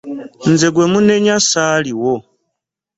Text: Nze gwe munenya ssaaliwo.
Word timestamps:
Nze 0.51 0.67
gwe 0.73 0.85
munenya 0.93 1.35
ssaaliwo. 1.43 2.13